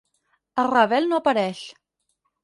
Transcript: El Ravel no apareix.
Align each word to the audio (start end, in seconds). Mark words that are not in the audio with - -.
El 0.61 0.69
Ravel 0.71 1.05
no 1.11 1.19
apareix. 1.23 1.59